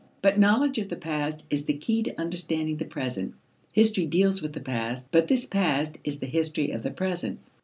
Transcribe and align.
But 0.23 0.39
knowledge 0.39 0.79
of 0.79 0.89
the 0.89 0.95
past 0.95 1.45
is 1.51 1.65
the 1.65 1.75
key 1.75 2.01
to 2.01 2.19
understanding 2.19 2.77
the 2.77 2.85
present. 2.85 3.35
History 3.71 4.07
deals 4.07 4.41
with 4.41 4.53
the 4.53 4.59
past, 4.59 5.09
but 5.11 5.27
this 5.27 5.45
past 5.45 5.99
is 6.03 6.17
the 6.17 6.25
history 6.25 6.71
of 6.71 6.81
the 6.81 6.89
present. 6.89 7.37